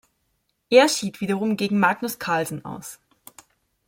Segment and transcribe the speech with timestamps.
[0.71, 2.99] Er schied wiederum gegen Magnus Carlsen aus.